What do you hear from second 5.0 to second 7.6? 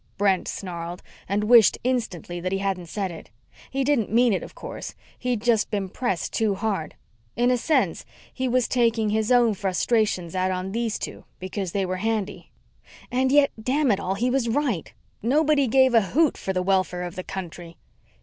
He'd just been pressed too hard. In a